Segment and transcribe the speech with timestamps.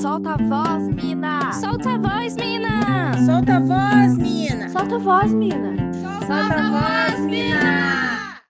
[0.00, 1.52] Solta a voz, mina!
[1.52, 3.12] Solta a voz, mina!
[3.26, 4.68] Solta a voz, mina!
[4.70, 5.92] Solta a voz, mina!
[5.92, 8.42] Solta a voz, mina!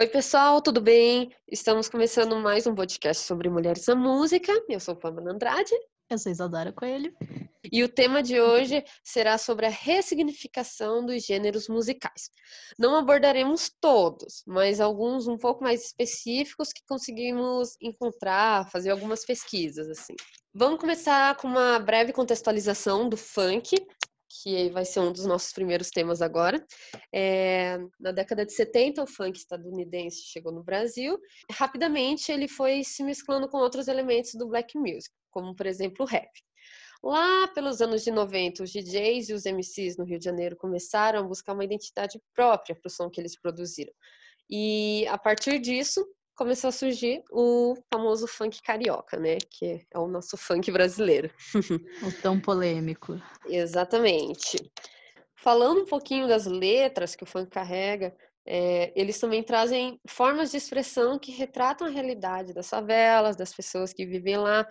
[0.00, 1.32] Oi, pessoal, tudo bem?
[1.46, 4.52] Estamos começando mais um podcast sobre mulheres na música.
[4.68, 5.70] Eu sou Pamela Andrade.
[6.10, 7.14] Eu sou Isadora Coelho.
[7.72, 12.30] E o tema de hoje será sobre a ressignificação dos gêneros musicais.
[12.78, 19.88] Não abordaremos todos, mas alguns um pouco mais específicos que conseguimos encontrar, fazer algumas pesquisas
[19.88, 20.14] assim.
[20.52, 23.74] Vamos começar com uma breve contextualização do funk,
[24.42, 26.64] que vai ser um dos nossos primeiros temas agora.
[27.12, 31.18] É, na década de 70, o funk estadunidense chegou no Brasil.
[31.50, 36.08] Rapidamente, ele foi se mesclando com outros elementos do black music, como, por exemplo, o
[36.08, 36.28] rap.
[37.04, 41.20] Lá pelos anos de 90, os DJs e os MCs no Rio de Janeiro começaram
[41.20, 43.92] a buscar uma identidade própria para o som que eles produziram.
[44.48, 46.02] E a partir disso,
[46.34, 49.36] começou a surgir o famoso funk carioca, né?
[49.50, 51.30] Que é o nosso funk brasileiro.
[52.02, 53.20] O tão polêmico.
[53.46, 54.56] Exatamente.
[55.36, 60.58] Falando um pouquinho das letras que o funk carrega, é, eles também trazem formas de
[60.58, 64.66] expressão que retratam a realidade das favelas, das pessoas que vivem lá.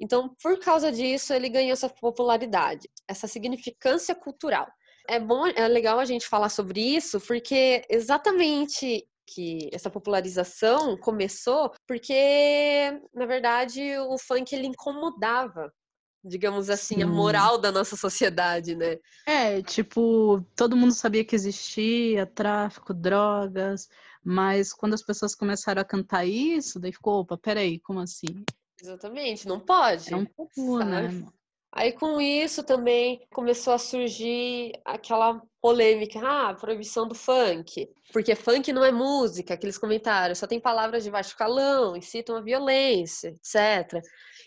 [0.00, 4.66] Então, por causa disso, ele ganhou essa popularidade, essa significância cultural.
[5.08, 11.70] É bom, é legal a gente falar sobre isso, porque exatamente que essa popularização começou
[11.86, 15.70] porque, na verdade, o funk ele incomodava
[16.24, 17.02] digamos assim, Sim.
[17.02, 18.98] a moral da nossa sociedade, né?
[19.26, 23.88] É, tipo, todo mundo sabia que existia tráfico, drogas,
[24.24, 28.44] mas quando as pessoas começaram a cantar isso, daí ficou, opa, peraí, como assim?
[28.80, 30.12] Exatamente, não pode.
[30.12, 31.08] É um tabu, né?
[31.70, 38.72] Aí com isso também começou a surgir aquela polêmica, ah, proibição do funk, porque funk
[38.72, 44.00] não é música, aqueles comentários, só tem palavras de baixo calão, incitam a violência, etc.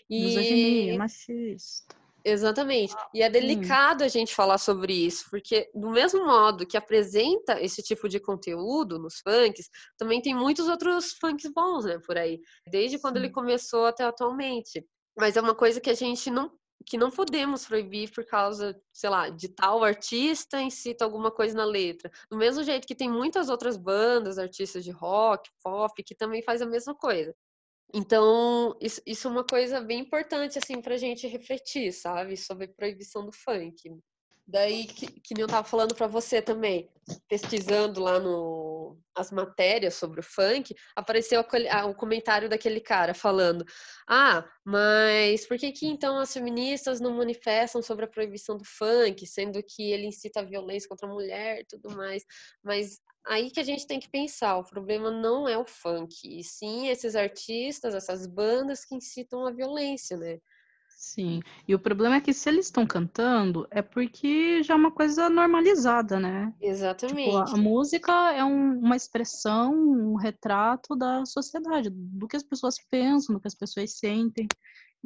[0.08, 0.24] E...
[0.24, 2.02] Misoginia, machista.
[2.24, 2.94] Exatamente.
[3.12, 4.06] E é delicado hum.
[4.06, 8.98] a gente falar sobre isso, porque do mesmo modo que apresenta esse tipo de conteúdo
[8.98, 9.68] nos funks,
[9.98, 12.40] também tem muitos outros funks bons, né, por aí,
[12.70, 13.24] desde quando Sim.
[13.24, 14.84] ele começou até atualmente.
[15.16, 16.50] Mas é uma coisa que a gente não
[16.84, 21.64] que não podemos proibir por causa, sei lá, de tal artista incita alguma coisa na
[21.64, 22.10] letra.
[22.28, 26.60] Do mesmo jeito que tem muitas outras bandas, artistas de rock, pop, que também faz
[26.60, 27.34] a mesma coisa.
[27.94, 32.36] Então, isso, isso é uma coisa bem importante, assim, pra gente refletir, sabe?
[32.36, 33.76] Sobre proibição do funk.
[34.52, 36.86] Daí, que, que eu tava falando para você também,
[37.26, 43.64] pesquisando lá no as matérias sobre o funk, apareceu o comentário daquele cara falando:
[44.06, 49.26] "Ah, mas por que que então as feministas não manifestam sobre a proibição do funk,
[49.26, 52.22] sendo que ele incita a violência contra a mulher e tudo mais?"
[52.62, 56.44] Mas aí que a gente tem que pensar, o problema não é o funk, e
[56.44, 60.38] sim esses artistas, essas bandas que incitam a violência, né?
[60.96, 64.90] Sim, e o problema é que se eles estão cantando, é porque já é uma
[64.90, 66.54] coisa normalizada, né?
[66.60, 67.24] Exatamente.
[67.24, 72.42] Tipo, a, a música é um, uma expressão, um retrato da sociedade, do que as
[72.42, 74.46] pessoas pensam, do que as pessoas sentem.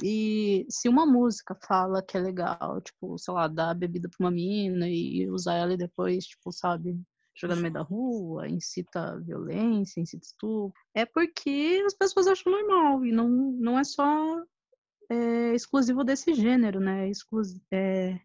[0.03, 4.31] E se uma música fala que é legal, tipo, sei lá, dar bebida pra uma
[4.31, 7.01] mina e usar ela e depois, tipo, sabe,
[7.35, 13.05] jogar no meio da rua, incita violência, incita estupro, é porque as pessoas acham normal
[13.05, 14.43] e não, não é só
[15.09, 17.09] é, exclusivo desse gênero, né?
[17.71, 18.21] É, é,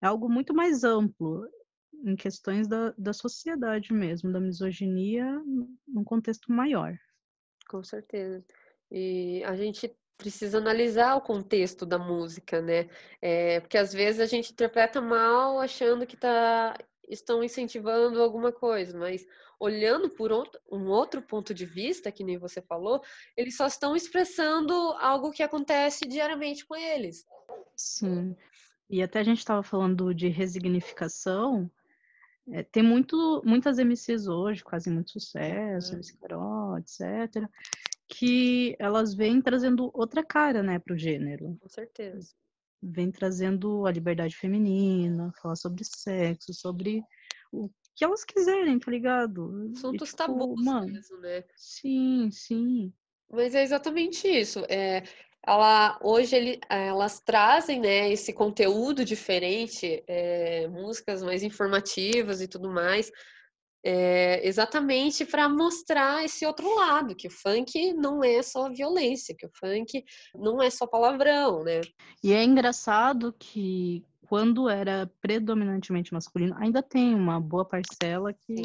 [0.00, 1.46] algo muito mais amplo
[2.04, 5.26] em questões da, da sociedade mesmo, da misoginia
[5.86, 6.96] num contexto maior.
[7.68, 8.44] Com certeza.
[8.90, 12.88] E a gente precisa analisar o contexto da música, né?
[13.22, 16.76] É, porque às vezes a gente interpreta mal achando que tá,
[17.08, 19.26] estão incentivando alguma coisa, mas
[19.60, 20.32] olhando por
[20.72, 23.02] um outro ponto de vista, que nem você falou,
[23.36, 27.26] eles só estão expressando algo que acontece diariamente com eles.
[27.76, 28.34] Sim.
[28.88, 31.70] E até a gente estava falando de resignificação.
[32.48, 37.46] É, tem muito, muitas MCs hoje, quase muito sucesso, MC Carol, etc.,
[38.08, 41.56] que elas vêm trazendo outra cara, né, para o gênero.
[41.60, 42.34] Com certeza.
[42.82, 47.04] Vem trazendo a liberdade feminina, falar sobre sexo, sobre
[47.52, 49.70] o que elas quiserem, tá ligado?
[49.76, 51.44] Assuntos tipo, tabus mano, mesmo, né?
[51.56, 52.92] Sim, sim.
[53.30, 54.64] Mas é exatamente isso.
[54.68, 55.02] É,
[55.46, 62.70] ela, hoje ele, elas trazem né, esse conteúdo diferente, é, músicas mais informativas e tudo
[62.70, 63.10] mais,
[63.82, 69.46] é, exatamente para mostrar esse outro lado, que o funk não é só violência, que
[69.46, 70.04] o funk
[70.34, 71.80] não é só palavrão, né?
[72.22, 78.62] E é engraçado que quando era predominantemente masculino, ainda tem uma boa parcela que,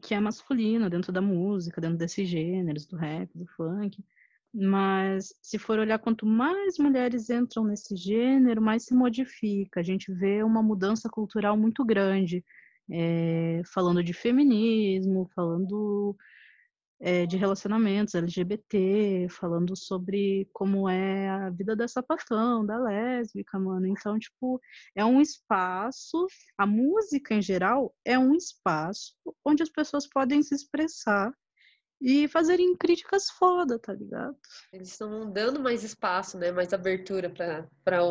[0.00, 4.02] que é masculino dentro da música, dentro desses gêneros, do rap, do funk.
[4.50, 9.80] Mas se for olhar quanto mais mulheres entram nesse gênero, mais se modifica.
[9.80, 12.42] A gente vê uma mudança cultural muito grande,
[12.90, 16.16] é, falando de feminismo, falando
[17.06, 23.86] é, de relacionamentos LGBT, falando sobre como é a vida da sapatão, da lésbica, mano.
[23.86, 24.58] Então, tipo,
[24.96, 29.12] é um espaço, a música em geral é um espaço
[29.44, 31.30] onde as pessoas podem se expressar
[32.00, 34.38] e fazerem críticas foda, tá ligado?
[34.72, 36.50] Eles estão dando mais espaço, né?
[36.52, 38.02] Mais abertura para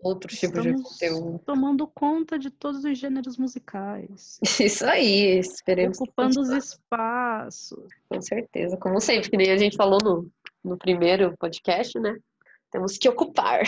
[0.00, 1.40] outros tipos de conteúdo.
[1.44, 4.38] tomando conta de todos os gêneros musicais.
[4.60, 6.00] Isso aí, esperemos.
[6.00, 7.88] Ocupando os espaços.
[8.08, 10.30] Com certeza, como sempre, que nem a gente falou no,
[10.64, 12.16] no primeiro podcast, né?
[12.70, 13.62] Temos que ocupar.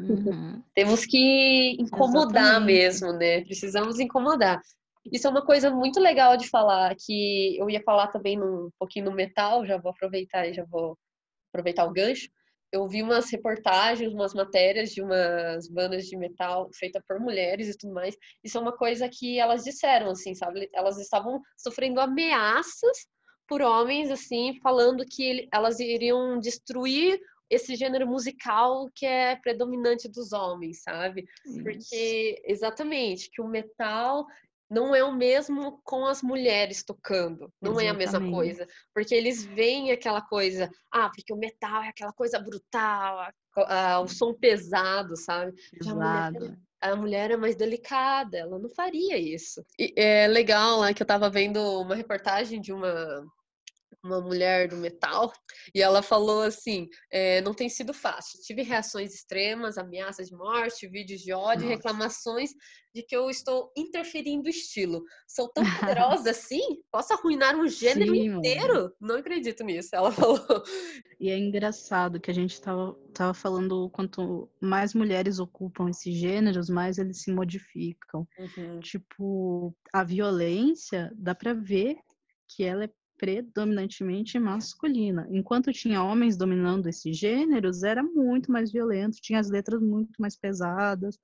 [0.00, 0.62] Uhum.
[0.74, 2.66] Temos que incomodar Exatamente.
[2.66, 3.40] mesmo, né?
[3.42, 4.60] Precisamos incomodar.
[5.12, 8.70] Isso é uma coisa muito legal de falar, que eu ia falar também num, um
[8.78, 10.98] pouquinho no metal, já vou aproveitar e já vou
[11.50, 12.28] aproveitar o gancho.
[12.72, 17.78] Eu vi umas reportagens, umas matérias de umas bandas de metal feita por mulheres e
[17.78, 18.16] tudo mais.
[18.42, 20.68] Isso é uma coisa que elas disseram, assim, sabe?
[20.74, 23.06] Elas estavam sofrendo ameaças
[23.48, 30.32] por homens, assim, falando que elas iriam destruir esse gênero musical que é predominante dos
[30.32, 31.24] homens, sabe?
[31.62, 34.26] Porque, exatamente, que o metal
[34.68, 37.52] não é o mesmo com as mulheres tocando.
[37.60, 37.86] Não Exatamente.
[37.86, 38.66] é a mesma coisa.
[38.92, 44.00] Porque eles veem aquela coisa, ah, porque o metal é aquela coisa brutal, a, a,
[44.00, 45.52] o som pesado, sabe?
[45.78, 46.56] Pesado.
[46.80, 49.64] A mulher é mais delicada, ela não faria isso.
[49.78, 53.24] E é legal lá que eu tava vendo uma reportagem de uma
[54.06, 55.32] uma mulher do metal,
[55.74, 58.40] e ela falou assim: é, não tem sido fácil.
[58.42, 61.76] Tive reações extremas, ameaças de morte, vídeos de ódio, Nossa.
[61.76, 62.50] reclamações
[62.94, 65.02] de que eu estou interferindo o estilo.
[65.28, 65.62] Sou tão
[66.00, 66.80] poderosa assim?
[66.90, 68.74] Posso arruinar um gênero Sim, inteiro?
[68.74, 68.92] Mano.
[68.98, 70.40] Não acredito nisso, ela falou.
[71.20, 76.70] E é engraçado que a gente tava, tava falando quanto mais mulheres ocupam esses gêneros,
[76.70, 78.26] mais eles se modificam.
[78.38, 78.80] Uhum.
[78.80, 81.98] Tipo, a violência, dá pra ver
[82.48, 85.26] que ela é predominantemente masculina.
[85.30, 90.36] Enquanto tinha homens dominando esses gêneros, era muito mais violento, tinha as letras muito mais
[90.36, 91.18] pesadas.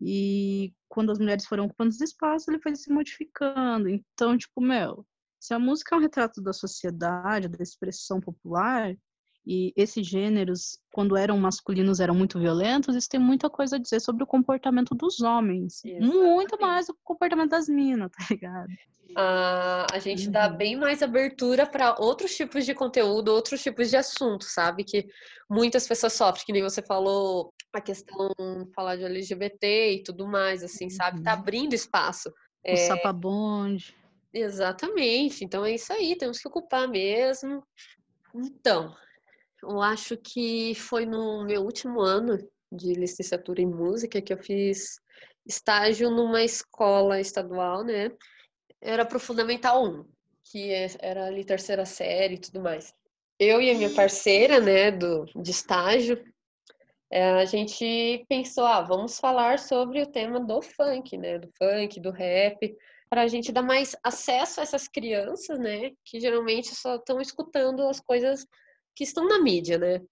[0.00, 3.88] E quando as mulheres foram ocupando os espaços, ele foi se modificando.
[3.88, 5.06] Então, tipo, meu,
[5.40, 8.96] se a música é um retrato da sociedade, da expressão popular,
[9.50, 13.98] e esses gêneros, quando eram masculinos, eram muito violentos, isso tem muita coisa a dizer
[13.98, 15.82] sobre o comportamento dos homens.
[15.82, 16.14] Exatamente.
[16.14, 18.68] Muito mais do que o comportamento das minas, tá ligado?
[19.12, 20.32] Uh, a gente uhum.
[20.32, 24.84] dá bem mais abertura para outros tipos de conteúdo, outros tipos de assunto, sabe?
[24.84, 25.08] Que
[25.48, 28.28] muitas pessoas sofrem, que nem você falou, a questão
[28.74, 31.22] falar de LGBT e tudo mais, assim, sabe?
[31.22, 31.38] Tá uhum.
[31.40, 32.28] abrindo espaço.
[32.28, 32.34] O
[32.64, 32.76] é...
[32.76, 33.96] sapabonde.
[34.30, 35.42] Exatamente.
[35.42, 37.64] Então é isso aí, temos que ocupar mesmo.
[38.34, 38.94] Então,
[39.62, 42.38] eu acho que foi no meu último ano
[42.70, 45.00] de licenciatura em música que eu fiz
[45.46, 48.10] estágio numa escola estadual, né?
[48.80, 50.04] Era pro Fundamental 1,
[50.44, 52.92] que é, era ali terceira série e tudo mais.
[53.38, 56.22] Eu e a minha parceira, né, do, de estágio,
[57.10, 61.38] é, a gente pensou, ah, vamos falar sobre o tema do funk, né?
[61.38, 62.76] Do funk, do rap,
[63.08, 65.92] para a gente dar mais acesso a essas crianças, né?
[66.04, 68.46] Que geralmente só estão escutando as coisas
[68.98, 70.02] que estão na mídia, né?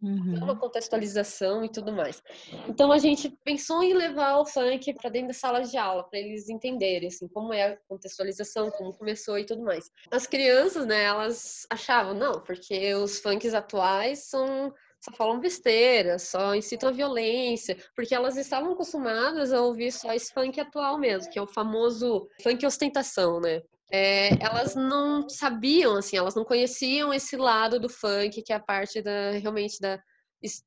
[0.00, 0.44] Uhum.
[0.44, 2.22] Uma contextualização e tudo mais.
[2.68, 6.20] Então a gente pensou em levar o funk para dentro da sala de aula, para
[6.20, 9.90] eles entenderem assim, como é a contextualização, como começou e tudo mais.
[10.12, 14.72] As crianças, né, elas achavam, não, porque os funks atuais são
[15.02, 20.32] só falam besteira, só incitam a violência, porque elas estavam acostumadas a ouvir só esse
[20.32, 23.62] funk atual mesmo, que é o famoso funk ostentação, né?
[23.92, 28.60] É, elas não sabiam, assim, elas não conheciam esse lado do funk, que é a
[28.60, 30.00] parte da realmente da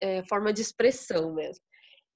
[0.02, 1.64] é, forma de expressão mesmo.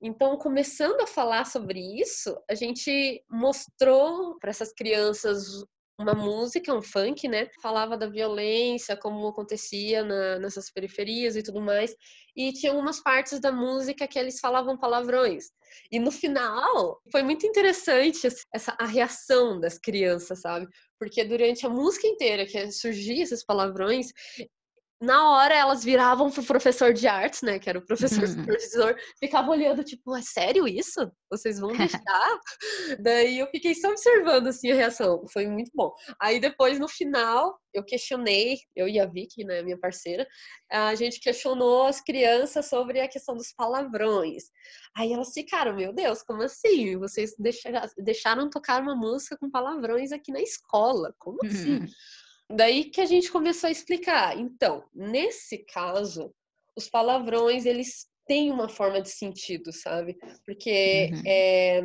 [0.02, 5.64] Então, começando a falar sobre isso, a gente mostrou para essas crianças
[6.00, 7.50] uma música, um funk, né?
[7.60, 11.96] Falava da violência, como acontecia na, nessas periferias e tudo mais.
[12.36, 15.46] E tinha algumas partes da música que eles falavam palavrões.
[15.92, 20.68] E no final, foi muito interessante essa a reação das crianças, sabe?
[21.00, 24.12] Porque durante a música inteira que surgiam esses palavrões,
[25.00, 28.28] na hora elas viravam pro professor de artes, né, que era o professor uhum.
[28.28, 31.12] supervisor, ficavam olhando, tipo, é sério isso?
[31.30, 31.70] Vocês vão
[32.02, 32.40] deixar?
[33.00, 35.24] Daí eu fiquei só observando, assim, a reação.
[35.32, 35.92] Foi muito bom.
[36.20, 40.28] Aí depois, no final, eu questionei, eu e a Vicky, né, minha parceira,
[40.72, 44.46] a gente questionou as crianças sobre a questão dos palavrões.
[44.96, 46.98] Aí elas ficaram, meu Deus, como assim?
[46.98, 51.14] Vocês deixaram, deixaram tocar uma música com palavrões aqui na escola?
[51.20, 51.78] Como assim?
[51.78, 51.88] Uhum.
[52.50, 54.38] Daí que a gente começou a explicar.
[54.38, 56.34] Então, nesse caso,
[56.76, 60.18] os palavrões, eles têm uma forma de sentido, sabe?
[60.46, 61.22] Porque uhum.
[61.26, 61.82] é,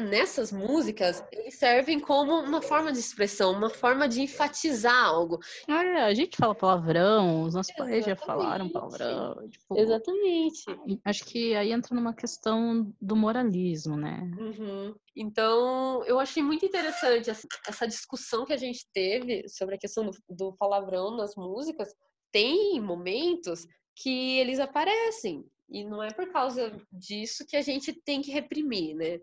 [0.00, 5.38] nessas músicas, eles servem como uma forma de expressão, uma forma de enfatizar algo.
[5.68, 9.48] É, a gente fala palavrão, os nossos pais já falaram palavrão.
[9.48, 10.64] Tipo, Exatamente.
[11.04, 14.30] Acho que aí entra numa questão do moralismo, né?
[14.38, 14.94] Uhum.
[15.16, 17.30] Então, eu achei muito interessante
[17.68, 21.88] essa discussão que a gente teve sobre a questão do, do palavrão nas músicas.
[22.32, 25.44] Tem momentos que eles aparecem.
[25.68, 29.20] E não é por causa disso que a gente tem que reprimir, né?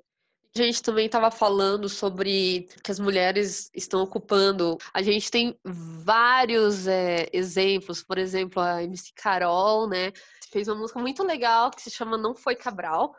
[0.54, 4.78] A gente também estava falando sobre que as mulheres estão ocupando.
[4.94, 10.12] A gente tem vários é, exemplos, por exemplo, a MC Carol, né?
[10.52, 13.16] Fez uma música muito legal que se chama Não Foi Cabral,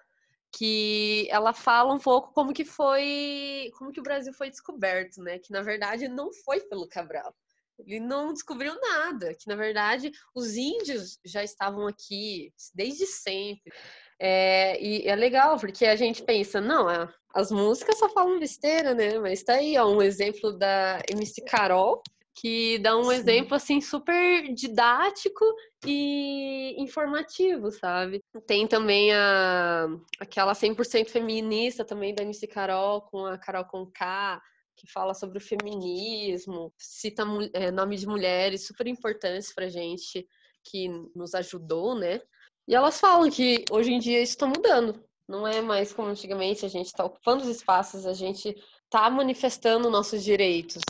[0.54, 5.38] que ela fala um pouco como que foi, como que o Brasil foi descoberto, né?
[5.38, 7.34] Que na verdade não foi pelo Cabral.
[7.78, 13.72] Ele não descobriu nada, que na verdade os índios já estavam aqui desde sempre.
[14.20, 16.86] É, e é legal, porque a gente pensa, não,
[17.34, 19.18] as músicas só falam besteira, né?
[19.18, 22.02] Mas tá aí, ó, um exemplo da MC Carol,
[22.34, 23.14] que dá um Sim.
[23.14, 25.44] exemplo assim super didático
[25.84, 28.22] e informativo, sabe?
[28.46, 29.88] Tem também a
[30.20, 34.40] aquela 100% feminista também da MC Carol com a Carol com K,
[34.76, 40.26] que fala sobre o feminismo, cita é, nome de mulheres super importantes pra gente,
[40.64, 42.20] que nos ajudou, né?
[42.66, 45.02] E elas falam que hoje em dia isso está mudando.
[45.28, 49.90] Não é mais como antigamente, a gente está ocupando os espaços, a gente está manifestando
[49.90, 50.82] nossos direitos.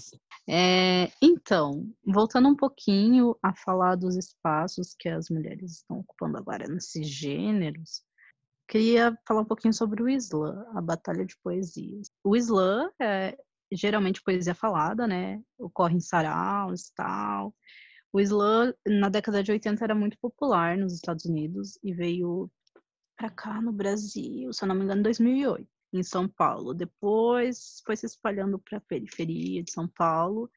[0.49, 6.67] É, então, voltando um pouquinho a falar dos espaços que as mulheres estão ocupando agora
[6.67, 8.03] nesses gêneros,
[8.67, 12.11] queria falar um pouquinho sobre o Islã, a Batalha de Poesias.
[12.25, 13.39] O Islã é,
[13.73, 15.43] geralmente poesia falada, né?
[15.59, 17.55] Ocorre em saraus e tal.
[18.13, 22.51] O slam, na década de 80, era muito popular nos Estados Unidos e veio
[23.17, 26.75] para cá no Brasil, se eu não me engano, em 2008, em São Paulo.
[26.75, 30.51] Depois foi se espalhando para a periferia de São Paulo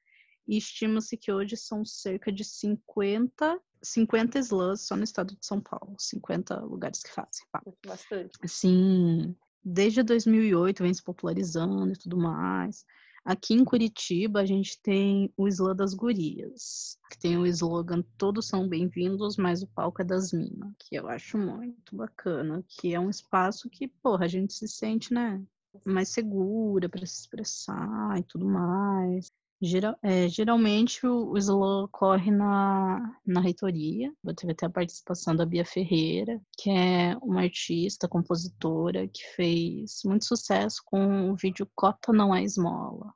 [0.47, 5.61] e estima-se que hoje são cerca de 50, 50 slams só no estado de São
[5.61, 7.45] Paulo, 50 lugares que fazem.
[7.85, 8.37] Bastante.
[8.45, 12.85] Sim, desde 2008 vem se popularizando e tudo mais.
[13.25, 18.47] Aqui em Curitiba, a gente tem o Islã das Gurias, que tem o slogan Todos
[18.47, 22.99] são bem-vindos, mas o palco é das minas, que eu acho muito bacana, que é
[22.99, 25.43] um espaço que, porra, a gente se sente, né,
[25.83, 29.31] mais segura para se expressar e tudo mais.
[29.61, 34.13] Geral, é, geralmente o, o slow ocorre na, na reitoria.
[34.35, 40.25] Teve até a participação da Bia Ferreira, que é uma artista, compositora, que fez muito
[40.25, 43.13] sucesso com o vídeo Cota Não É Esmola.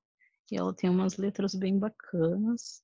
[0.51, 2.81] E ela tem umas letras bem bacanas.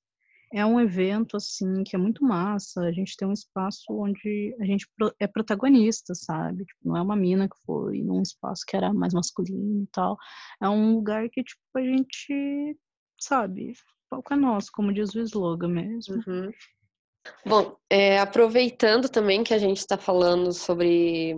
[0.52, 2.82] É um evento, assim, que é muito massa.
[2.82, 4.86] A gente tem um espaço onde a gente
[5.18, 6.64] é protagonista, sabe?
[6.64, 10.16] Tipo, não é uma mina que foi num espaço que era mais masculino e tal.
[10.62, 12.78] É um lugar que, tipo, a gente
[13.18, 13.74] sabe?
[14.08, 16.22] Palco é nosso, como diz o slogan mesmo.
[16.26, 16.52] Uhum.
[17.44, 21.34] Bom, é, aproveitando também que a gente está falando sobre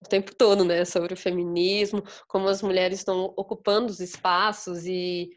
[0.00, 5.30] o tempo todo, né, sobre o feminismo, como as mulheres estão ocupando os espaços e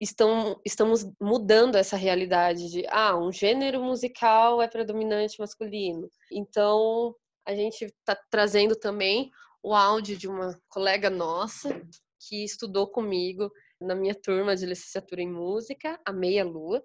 [0.00, 6.10] estão estamos mudando essa realidade de ah, um gênero musical é predominante masculino.
[6.30, 7.14] Então,
[7.46, 9.30] a gente está trazendo também
[9.62, 11.80] o áudio de uma colega nossa
[12.28, 13.50] que estudou comigo
[13.82, 16.82] na minha turma de licenciatura em música, a Meia Lua,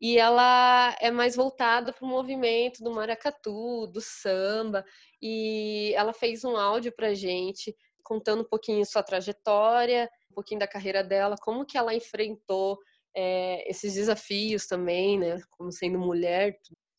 [0.00, 4.84] e ela é mais voltada para o movimento do maracatu, do samba,
[5.22, 10.66] e ela fez um áudio para gente contando um pouquinho sua trajetória, um pouquinho da
[10.66, 12.78] carreira dela, como que ela enfrentou
[13.14, 16.58] é, esses desafios também, né, como sendo mulher.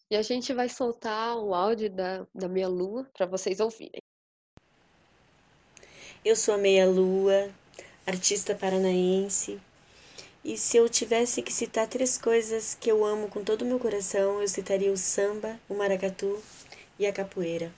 [0.09, 4.01] E a gente vai soltar o áudio da, da Meia Lua para vocês ouvirem.
[6.23, 7.49] Eu sou a Meia Lua,
[8.11, 9.57] artista paranaense.
[10.43, 13.79] E se eu tivesse que citar três coisas que eu amo com todo o meu
[13.79, 16.37] coração, eu citaria o samba, o maracatu
[16.99, 17.71] e a capoeira.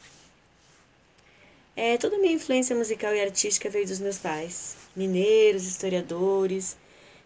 [1.76, 6.78] É, toda a minha influência musical e artística veio dos meus pais, mineiros, historiadores,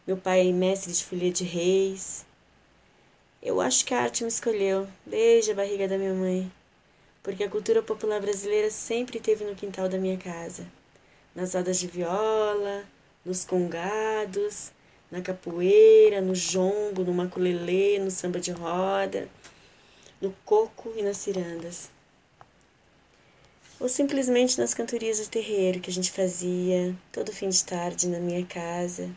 [0.05, 2.25] meu pai mestre de folia de reis.
[3.41, 6.51] Eu acho que a arte me escolheu desde a barriga da minha mãe,
[7.23, 10.65] porque a cultura popular brasileira sempre esteve no quintal da minha casa
[11.37, 12.83] nas rodas de viola,
[13.27, 14.71] nos congados,
[15.11, 19.27] na capoeira, no jongo, no maculelê, no samba de roda,
[20.21, 21.89] no coco e nas cirandas.
[23.79, 28.19] Ou simplesmente nas cantorias do terreiro que a gente fazia todo fim de tarde na
[28.19, 29.09] minha casa,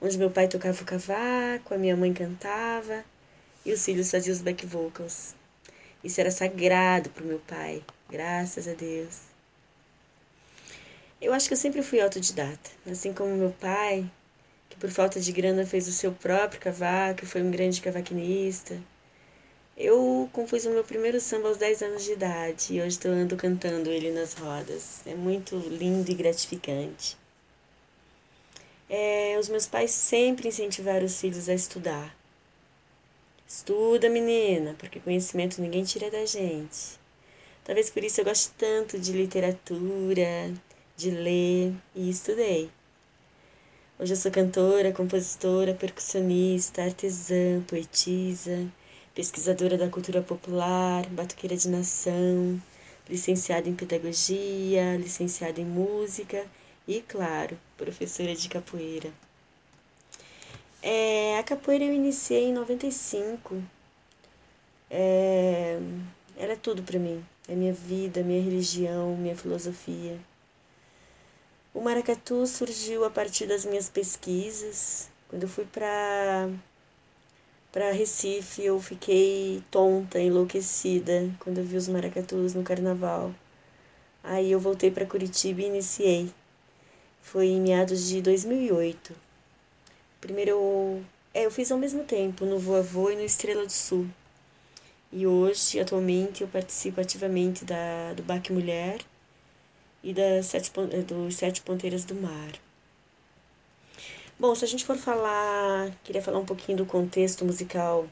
[0.00, 3.04] onde meu pai tocava o cavaco, a minha mãe cantava
[3.64, 5.36] e os filhos faziam os back vocals.
[6.02, 9.31] Isso era sagrado para o meu pai, graças a Deus.
[11.22, 14.04] Eu acho que eu sempre fui autodidata, assim como meu pai,
[14.68, 18.76] que por falta de grana fez o seu próprio cavaco, foi um grande cavaquinista.
[19.76, 23.36] Eu compus o meu primeiro samba aos 10 anos de idade e hoje estou ando
[23.36, 25.00] cantando ele nas rodas.
[25.06, 27.16] É muito lindo e gratificante.
[28.90, 32.16] É, os meus pais sempre incentivaram os filhos a estudar.
[33.46, 37.00] Estuda, menina, porque conhecimento ninguém tira da gente.
[37.64, 40.52] Talvez por isso eu goste tanto de literatura,
[40.96, 42.70] de ler e estudei.
[43.98, 48.70] Hoje eu sou cantora, compositora, percussionista, artesã, poetisa
[49.14, 52.60] pesquisadora da cultura popular, batuqueira de nação,
[53.08, 56.44] licenciada em pedagogia, licenciada em música
[56.88, 59.10] e, claro, professora de capoeira.
[60.82, 63.62] É, a capoeira eu iniciei em 95.
[64.90, 65.78] É,
[66.36, 67.24] era tudo para mim.
[67.48, 70.18] É minha vida, minha religião, minha filosofia.
[71.74, 75.08] O maracatu surgiu a partir das minhas pesquisas.
[75.28, 76.50] Quando eu fui para
[77.72, 83.34] para Recife, eu fiquei tonta, enlouquecida quando eu vi os maracatus no carnaval.
[84.22, 86.30] Aí eu voltei para Curitiba e iniciei.
[87.22, 89.14] Foi em meados de 2008.
[90.20, 93.72] Primeiro eu, é, eu fiz ao mesmo tempo, no Voa Voa e no Estrela do
[93.72, 94.06] Sul.
[95.10, 98.98] E hoje, atualmente, eu participo ativamente da, do Baque Mulher
[100.02, 100.70] e das sete,
[101.06, 102.52] dos Sete Ponteiras do Mar.
[104.38, 108.06] Bom, se a gente for falar, queria falar um pouquinho do contexto musical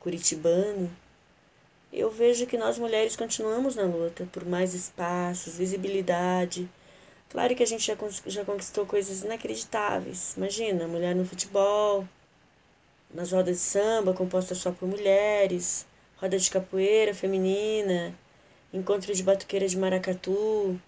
[0.00, 0.90] curitibano,
[1.92, 6.68] eu vejo que nós mulheres continuamos na luta por mais espaços, visibilidade.
[7.28, 7.96] Claro que a gente já,
[8.26, 10.34] já conquistou coisas inacreditáveis.
[10.36, 12.06] Imagina, mulher no futebol,
[13.12, 18.14] nas rodas de samba compostas só por mulheres, roda de capoeira feminina,
[18.72, 20.80] encontro de batuqueira de maracatu,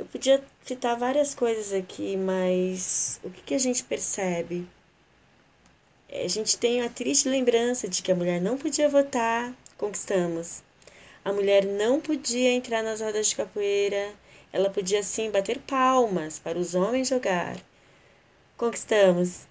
[0.00, 4.66] eu podia citar várias coisas aqui, mas o que, que a gente percebe?
[6.10, 10.62] A gente tem a triste lembrança de que a mulher não podia votar, conquistamos.
[11.22, 14.10] A mulher não podia entrar nas rodas de capoeira,
[14.50, 17.58] ela podia sim bater palmas para os homens jogar.
[18.56, 19.46] Conquistamos.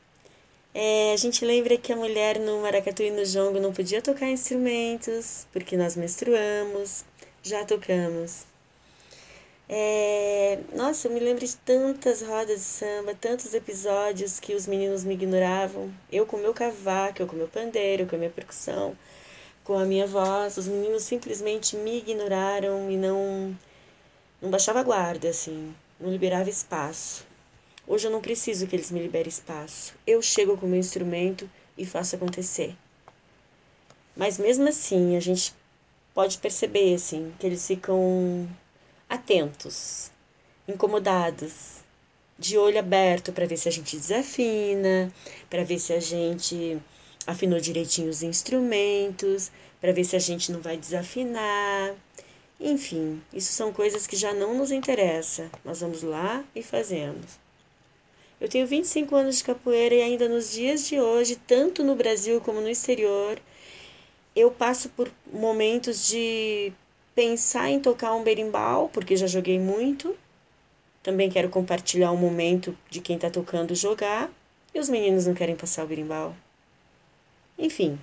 [0.73, 4.27] É, a gente lembra que a mulher no maracatu e no jongo não podia tocar
[4.27, 7.05] instrumentos, porque nós menstruamos,
[7.43, 8.49] já tocamos.
[9.71, 15.03] É, nossa, eu me lembro de tantas rodas de samba, tantos episódios que os meninos
[15.03, 15.93] me ignoravam.
[16.11, 18.97] Eu com meu cavaco, eu com meu pandeiro, com a minha percussão,
[19.63, 20.57] com a minha voz.
[20.57, 23.55] Os meninos simplesmente me ignoraram e não,
[24.41, 27.23] não baixava guarda, assim, não liberava espaço.
[27.87, 29.93] Hoje eu não preciso que eles me liberem espaço.
[30.05, 32.75] Eu chego com o meu instrumento e faço acontecer.
[34.15, 35.53] Mas mesmo assim, a gente
[36.13, 38.47] pode perceber, assim, que eles ficam
[39.09, 40.11] atentos,
[40.67, 41.79] incomodados,
[42.37, 45.11] de olho aberto para ver se a gente desafina,
[45.49, 46.79] para ver se a gente
[47.27, 51.95] afinou direitinho os instrumentos, para ver se a gente não vai desafinar.
[52.59, 55.49] Enfim, isso são coisas que já não nos interessa.
[55.65, 57.39] Nós vamos lá e fazemos.
[58.39, 62.39] Eu tenho 25 anos de capoeira e ainda nos dias de hoje, tanto no Brasil
[62.39, 63.37] como no exterior,
[64.33, 66.71] eu passo por momentos de
[67.15, 70.15] pensar em tocar um berimbau, porque já joguei muito.
[71.01, 74.29] Também quero compartilhar um momento de quem está tocando jogar.
[74.73, 76.35] E os meninos não querem passar o berimbau.
[77.57, 77.97] Enfim,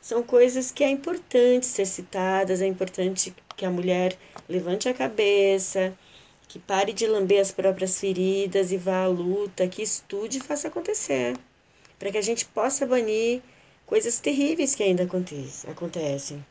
[0.00, 4.16] são coisas que é importante ser citadas, é importante que a mulher
[4.48, 5.96] levante a cabeça,
[6.46, 10.68] que pare de lamber as próprias feridas e vá à luta, que estude e faça
[10.68, 11.36] acontecer,
[11.98, 13.42] para que a gente possa banir
[13.86, 16.44] coisas terríveis que ainda acontecem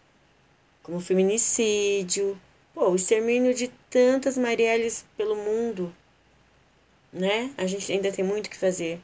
[0.83, 2.39] como feminicídio,
[2.73, 5.95] pô, o extermínio de tantas Marielles pelo mundo,
[7.11, 7.51] né?
[7.57, 8.99] A gente ainda tem muito que fazer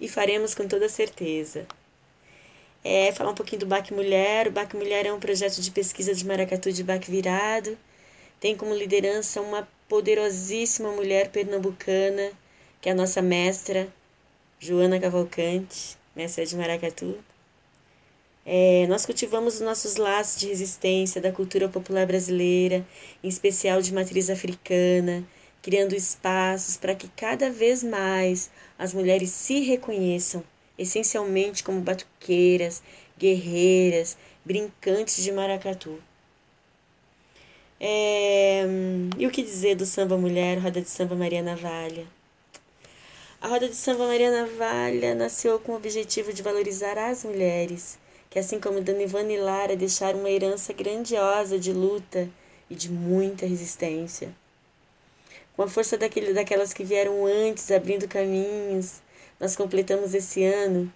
[0.00, 1.66] e faremos com toda certeza.
[2.84, 4.48] É, falar um pouquinho do BAC Mulher.
[4.48, 7.78] O BAC Mulher é um projeto de pesquisa de maracatu de BAC virado.
[8.40, 12.32] Tem como liderança uma poderosíssima mulher pernambucana,
[12.80, 13.88] que é a nossa mestra,
[14.58, 17.16] Joana Cavalcante, mestra de maracatu.
[18.44, 22.84] É, nós cultivamos os nossos laços de resistência da cultura popular brasileira,
[23.22, 25.24] em especial de matriz africana,
[25.62, 30.42] criando espaços para que cada vez mais as mulheres se reconheçam,
[30.76, 32.82] essencialmente como batuqueiras,
[33.16, 36.02] guerreiras, brincantes de maracatu.
[37.78, 38.64] É,
[39.18, 42.06] e o que dizer do samba mulher, roda de samba Maria Navalha?
[43.40, 47.98] A roda de samba Maria Navalha nasceu com o objetivo de valorizar as mulheres
[48.32, 52.30] que, assim como Dona Ivana e Lara, deixaram uma herança grandiosa de luta
[52.70, 54.34] e de muita resistência.
[55.54, 59.02] Com a força daquele, daquelas que vieram antes, abrindo caminhos,
[59.38, 60.90] nós completamos esse ano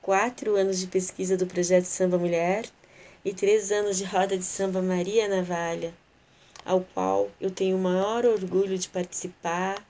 [0.00, 2.64] quatro anos de pesquisa do projeto Samba Mulher
[3.24, 5.92] e três anos de roda de samba Maria Navalha,
[6.64, 9.84] ao qual eu tenho o maior orgulho de participar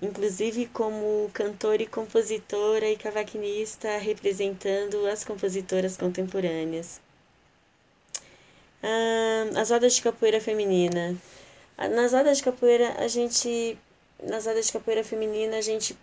[0.00, 7.00] inclusive como cantora e compositora e cavaquinista representando as compositoras contemporâneas.
[8.82, 11.16] Ah, as rodas de capoeira feminina.
[11.76, 13.78] Nas rodas de capoeira, a gente.
[14.22, 15.96] Nas rodas de capoeira feminina, a gente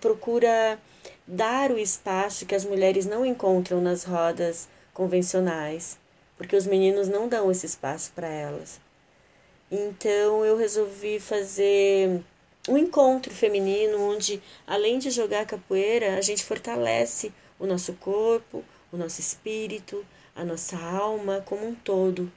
[0.00, 0.78] procura
[1.26, 5.98] dar o espaço que as mulheres não encontram nas rodas convencionais,
[6.36, 8.80] porque os meninos não dão esse espaço para elas.
[9.70, 12.22] Então eu resolvi fazer
[12.68, 18.96] um encontro feminino onde, além de jogar capoeira, a gente fortalece o nosso corpo, o
[18.96, 22.30] nosso espírito, a nossa alma como um todo.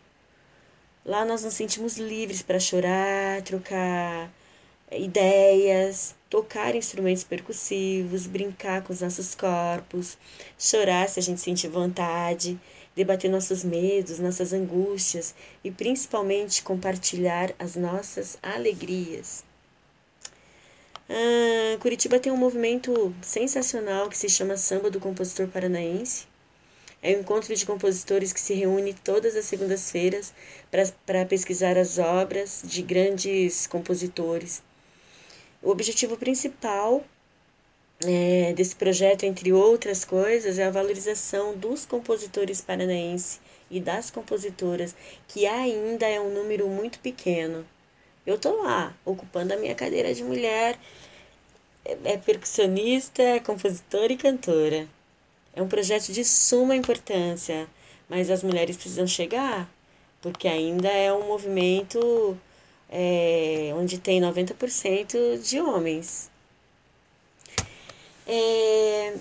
[1.06, 4.32] Lá nós nos sentimos livres para chorar, trocar
[4.92, 10.18] ideias, tocar instrumentos percussivos, brincar com os nossos corpos,
[10.58, 12.60] chorar se a gente sentir vontade,
[12.96, 19.49] debater nossos medos, nossas angústias e principalmente compartilhar as nossas alegrias.
[21.10, 26.28] Ah, Curitiba tem um movimento sensacional que se chama Samba do Compositor Paranaense.
[27.02, 30.34] É um encontro de compositores que se reúne todas as segundas-feiras
[31.06, 34.62] para pesquisar as obras de grandes compositores.
[35.64, 37.04] O objetivo principal
[38.06, 43.40] é, desse projeto, entre outras coisas, é a valorização dos compositores paranaenses
[43.72, 44.96] e das compositoras,
[45.28, 47.66] que ainda é um número muito pequeno.
[48.26, 50.78] Eu tô lá, ocupando a minha cadeira de mulher,
[51.86, 54.88] é, é percussionista, é compositora e cantora.
[55.54, 57.68] É um projeto de suma importância,
[58.08, 59.70] mas as mulheres precisam chegar,
[60.22, 62.38] porque ainda é um movimento
[62.90, 66.30] é, onde tem 90% de homens.
[68.28, 69.16] É,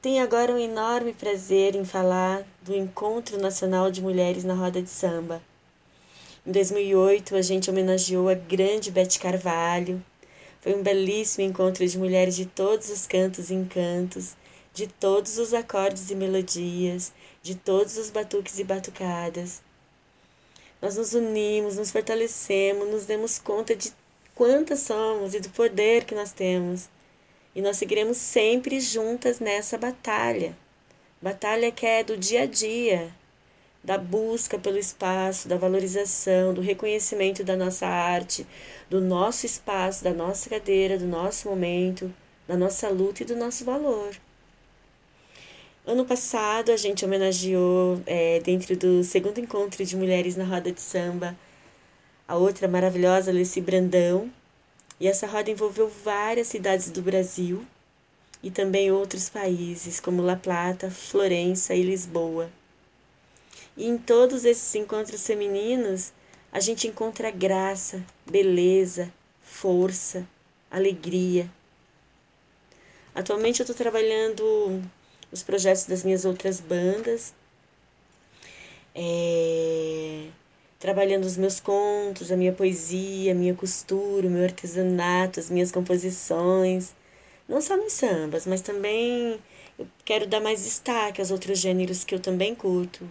[0.00, 4.88] tenho agora um enorme prazer em falar do Encontro Nacional de Mulheres na Roda de
[4.88, 5.42] Samba.
[6.46, 10.02] Em 2008, a gente homenageou a grande Bete Carvalho.
[10.62, 14.36] Foi um belíssimo encontro de mulheres de todos os cantos e encantos,
[14.72, 19.60] de todos os acordes e melodias, de todos os batuques e batucadas.
[20.80, 23.92] Nós nos unimos, nos fortalecemos, nos demos conta de
[24.34, 26.88] quantas somos e do poder que nós temos.
[27.54, 30.56] E nós seguiremos sempre juntas nessa batalha.
[31.20, 33.14] Batalha que é do dia a dia,
[33.82, 38.46] da busca pelo espaço, da valorização, do reconhecimento da nossa arte,
[38.88, 42.12] do nosso espaço, da nossa cadeira, do nosso momento,
[42.46, 44.14] da nossa luta e do nosso valor.
[45.86, 50.80] Ano passado, a gente homenageou, é, dentro do segundo encontro de mulheres na roda de
[50.80, 51.36] samba,
[52.28, 54.30] a outra maravilhosa Lucy Brandão.
[55.00, 57.64] E essa roda envolveu várias cidades do Brasil
[58.42, 62.50] e também outros países, como La Plata, Florença e Lisboa.
[63.76, 66.12] E em todos esses encontros femininos,
[66.52, 70.26] a gente encontra graça, beleza, força,
[70.70, 71.50] alegria.
[73.14, 74.82] Atualmente eu estou trabalhando
[75.32, 77.32] os projetos das minhas outras bandas,
[78.94, 80.26] é,
[80.78, 85.70] trabalhando os meus contos, a minha poesia, a minha costura, o meu artesanato, as minhas
[85.70, 86.92] composições,
[87.48, 89.38] não só nos sambas, mas também
[89.78, 93.08] eu quero dar mais destaque aos outros gêneros que eu também curto,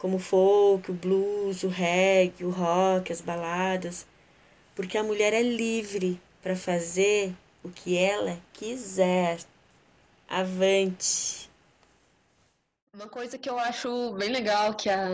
[0.00, 4.06] como o folk, o blues, o reggae, o rock, as baladas,
[4.74, 9.38] porque a mulher é livre para fazer o que ela quiser.
[10.26, 11.50] Avante!
[12.96, 15.06] Uma coisa que eu acho bem legal que a,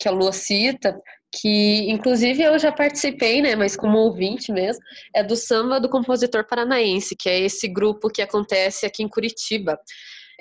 [0.00, 0.98] que a Lua cita,
[1.34, 6.46] que inclusive eu já participei, né, mas como ouvinte mesmo, é do Samba do Compositor
[6.46, 9.76] Paranaense, que é esse grupo que acontece aqui em Curitiba.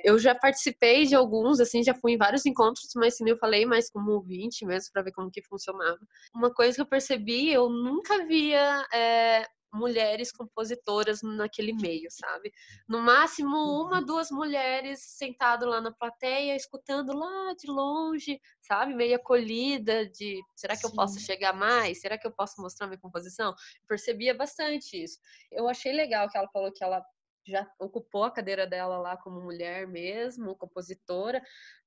[0.04, 3.66] Eu já participei de alguns, assim, já fui em vários encontros, mas como eu falei,
[3.66, 6.00] mais como ouvinte mesmo, para ver como que funcionava.
[6.34, 12.52] Uma coisa que eu percebi, eu nunca via é, mulheres compositoras naquele meio, sabe?
[12.88, 18.94] No máximo, uma, duas mulheres sentado lá na plateia, escutando lá de longe, sabe?
[18.94, 22.02] Meio acolhida de, será que eu posso chegar mais?
[22.02, 23.50] Será que eu posso mostrar minha composição?
[23.50, 25.20] Eu percebia bastante isso.
[25.52, 27.04] Eu achei legal que ela falou que ela
[27.50, 31.42] já ocupou a cadeira dela lá como mulher mesmo, compositora,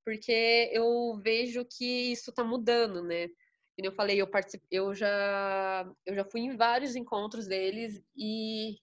[0.05, 3.29] porque eu vejo que isso está mudando, né?
[3.77, 8.77] Como eu falei, eu participei, eu já eu já fui em vários encontros deles e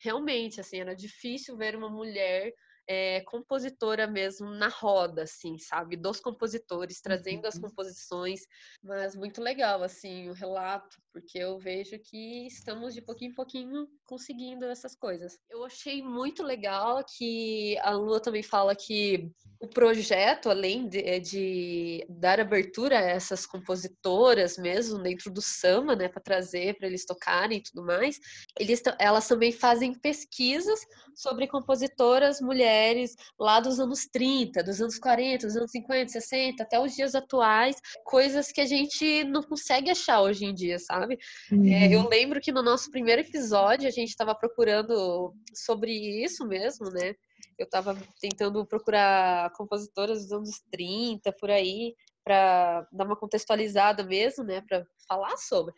[0.00, 2.52] realmente assim, era difícil ver uma mulher
[2.88, 5.96] é, compositora mesmo na roda, assim, sabe?
[5.96, 7.58] Dos compositores, trazendo as Uhum.
[7.58, 8.40] composições,
[8.82, 13.88] mas muito legal, assim, o relato, porque eu vejo que estamos de pouquinho em pouquinho
[14.06, 15.38] conseguindo essas coisas.
[15.50, 21.18] Eu achei muito legal que a Lua também fala que o projeto, além de, eh,
[21.18, 27.06] de dar abertura a essas compositoras mesmo dentro do samba, né, para trazer para eles
[27.06, 28.18] tocarem e tudo mais,
[28.58, 30.78] eles, elas também fazem pesquisas
[31.14, 36.78] sobre compositoras mulheres lá dos anos 30, dos anos 40, dos anos 50, 60, até
[36.78, 41.18] os dias atuais, coisas que a gente não consegue achar hoje em dia, sabe?
[41.50, 45.92] É, eu lembro que no nosso primeiro episódio a gente estava procurando sobre
[46.24, 47.14] isso mesmo, né?
[47.58, 54.44] Eu estava tentando procurar compositoras dos anos 30, por aí, para dar uma contextualizada mesmo,
[54.44, 54.60] né?
[54.60, 55.72] Para falar sobre.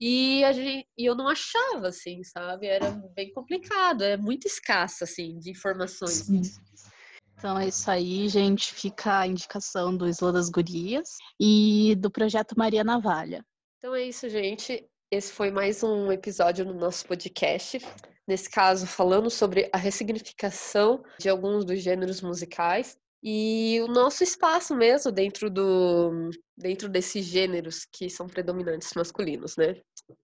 [0.00, 2.66] E, a gente, e eu não achava, assim, sabe?
[2.66, 6.12] Era bem complicado, é muito escassa, assim, de informações.
[6.12, 6.42] Sim.
[7.36, 8.72] Então é isso aí, gente.
[8.72, 13.44] Fica a indicação do Isla das Gurias e do projeto Maria Navalha.
[13.78, 14.86] Então é isso, gente.
[15.12, 17.80] Esse foi mais um episódio no nosso podcast.
[18.28, 24.72] Nesse caso, falando sobre a ressignificação de alguns dos gêneros musicais e o nosso espaço
[24.76, 29.80] mesmo dentro do dentro desses gêneros que são predominantes masculinos, né?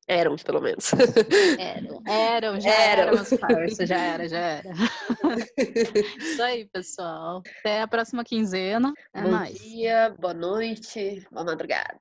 [0.07, 0.93] Eram, pelo menos.
[1.59, 3.25] Eram, eram, já Eram.
[3.41, 4.71] parça, já era, já era.
[6.17, 7.43] Isso aí, pessoal.
[7.59, 8.93] Até a próxima quinzena.
[9.13, 9.59] É Bom nóis.
[9.59, 12.01] dia, boa noite, boa madrugada.